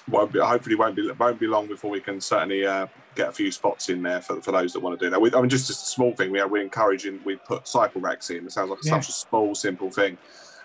Won't 0.08 0.32
be, 0.32 0.38
hopefully 0.38 0.76
won't 0.76 0.96
be 0.96 1.10
won't 1.10 1.40
be 1.40 1.46
long 1.46 1.66
before 1.66 1.90
we 1.90 2.00
can 2.00 2.20
certainly 2.20 2.64
uh, 2.64 2.86
get 3.14 3.28
a 3.28 3.32
few 3.32 3.50
spots 3.50 3.88
in 3.88 4.02
there 4.02 4.20
for, 4.20 4.40
for 4.40 4.52
those 4.52 4.72
that 4.72 4.80
want 4.80 4.98
to 4.98 5.06
do 5.06 5.10
that. 5.10 5.20
We, 5.20 5.32
I 5.34 5.40
mean, 5.40 5.50
just 5.50 5.68
a 5.68 5.74
small 5.74 6.14
thing. 6.14 6.30
We 6.30 6.40
are, 6.40 6.48
we're 6.48 6.62
encouraging. 6.62 7.20
We 7.24 7.36
put 7.36 7.66
cycle 7.66 8.00
racks 8.00 8.30
in. 8.30 8.46
It 8.46 8.52
sounds 8.52 8.70
like 8.70 8.78
yeah. 8.84 8.92
such 8.92 9.08
a 9.08 9.12
small, 9.12 9.54
simple 9.54 9.90
thing. 9.90 10.16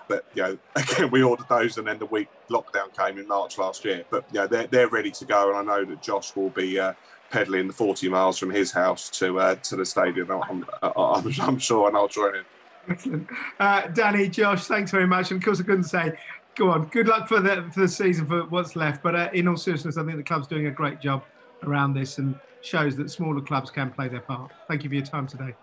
But 0.08 0.26
you 0.34 0.44
know, 0.44 0.58
again, 0.76 1.12
we 1.12 1.24
ordered 1.24 1.48
those, 1.50 1.78
and 1.78 1.88
then 1.88 2.00
the 2.00 2.06
week 2.06 2.28
lockdown 2.50 2.96
came 2.98 3.18
in 3.18 3.28
March 3.28 3.58
last 3.58 3.86
year. 3.86 4.04
But 4.10 4.26
yeah, 4.32 4.48
they're 4.48 4.68
they're 4.68 4.90
ready 4.90 5.12
to 5.12 5.26
go, 5.26 5.50
and 5.50 5.70
I 5.70 5.76
know 5.78 5.86
that 5.86 6.02
Josh 6.02 6.36
will 6.36 6.50
be. 6.50 6.80
Uh, 6.80 6.94
pedaling 7.32 7.68
the 7.68 7.74
40 7.74 8.08
miles 8.08 8.38
from 8.38 8.50
his 8.52 8.72
house 8.72 9.10
to 9.10 9.40
uh, 9.40 9.56
to 9.56 9.76
the 9.76 9.86
stadium. 9.86 10.32
I'm, 10.32 10.66
I'm, 10.82 11.34
I'm, 11.42 11.60
sure, 11.60 11.88
and 11.88 11.98
I'll 11.98 12.08
join 12.08 12.36
him. 12.36 12.46
Excellent, 12.88 13.28
uh, 13.60 13.88
Danny, 13.88 14.30
Josh, 14.30 14.66
thanks 14.66 14.92
very 14.92 15.08
much. 15.08 15.32
And 15.32 15.42
of 15.42 15.46
course, 15.46 15.60
I 15.60 15.64
couldn't 15.64 15.86
say, 15.86 16.14
go 16.56 16.70
on, 16.72 16.86
good 16.86 17.08
luck 17.08 17.28
for 17.28 17.40
the 17.40 17.70
for 17.74 17.82
the 17.82 17.88
season 17.88 18.26
for 18.26 18.44
what's 18.46 18.76
left. 18.76 19.04
But 19.04 19.16
uh, 19.16 19.30
in 19.34 19.48
all 19.48 19.58
seriousness, 19.58 19.98
I 19.98 20.06
think 20.06 20.18
the 20.18 20.24
club's 20.24 20.48
doing 20.48 20.68
a 20.68 20.72
great 20.72 21.02
job 21.02 21.24
around 21.64 21.94
this 21.94 22.18
and 22.18 22.40
shows 22.62 22.96
that 22.98 23.10
smaller 23.10 23.42
clubs 23.42 23.70
can 23.70 23.92
play 23.92 24.08
their 24.08 24.22
part. 24.22 24.52
Thank 24.68 24.84
you 24.84 24.90
for 24.90 24.96
your 24.96 25.06
time 25.06 25.28
today. 25.28 25.56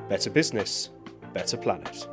Better 0.08 0.30
business, 0.30 0.90
better 1.32 1.56
planet. 1.56 2.08